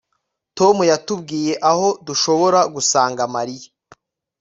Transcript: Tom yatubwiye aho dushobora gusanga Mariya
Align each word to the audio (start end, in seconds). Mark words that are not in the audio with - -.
Tom 0.57 0.75
yatubwiye 0.91 1.53
aho 1.71 1.87
dushobora 2.07 2.59
gusanga 2.73 3.21
Mariya 3.35 3.69